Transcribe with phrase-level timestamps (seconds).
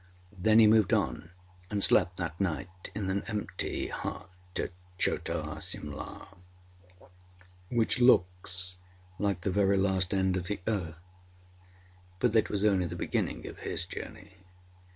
[0.35, 1.29] Then he moved on,
[1.69, 6.27] and slept that night in an empty hut at Chota Simla,
[7.69, 8.77] which looks
[9.19, 11.01] like the very last end of the earth,
[12.19, 14.37] but it was only the beginning of his journey.